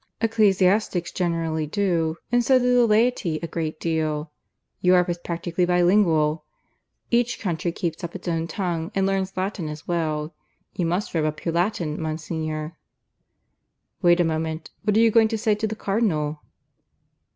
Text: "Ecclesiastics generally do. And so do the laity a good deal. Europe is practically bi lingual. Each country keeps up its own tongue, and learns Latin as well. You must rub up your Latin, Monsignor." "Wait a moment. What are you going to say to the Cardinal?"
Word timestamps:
"Ecclesiastics 0.19 1.11
generally 1.11 1.67
do. 1.67 2.17
And 2.31 2.43
so 2.43 2.57
do 2.57 2.73
the 2.73 2.87
laity 2.87 3.39
a 3.43 3.45
good 3.47 3.77
deal. 3.77 4.31
Europe 4.79 5.09
is 5.09 5.19
practically 5.19 5.63
bi 5.63 5.83
lingual. 5.83 6.43
Each 7.11 7.39
country 7.39 7.71
keeps 7.71 8.03
up 8.03 8.15
its 8.15 8.27
own 8.27 8.47
tongue, 8.47 8.89
and 8.95 9.05
learns 9.05 9.37
Latin 9.37 9.67
as 9.69 9.87
well. 9.87 10.33
You 10.73 10.87
must 10.87 11.13
rub 11.13 11.25
up 11.25 11.45
your 11.45 11.53
Latin, 11.53 12.01
Monsignor." 12.01 12.75
"Wait 14.01 14.19
a 14.19 14.23
moment. 14.23 14.71
What 14.81 14.97
are 14.97 15.01
you 15.01 15.11
going 15.11 15.27
to 15.27 15.37
say 15.37 15.53
to 15.53 15.67
the 15.67 15.75
Cardinal?" 15.75 16.41